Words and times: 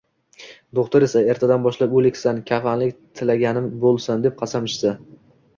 Do’xtir 0.79 1.05
esa, 1.07 1.21
“ertadan 1.33 1.67
boshlab 1.67 1.93
o’likdan 1.99 2.39
kafanlik 2.53 2.97
tilaganim 3.21 3.69
bo’lsin!” 3.85 4.25
deb 4.29 4.39
qasam 4.43 4.71
ichsa. 4.73 4.97